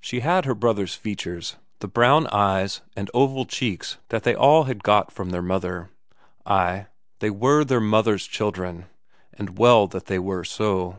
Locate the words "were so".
10.20-10.98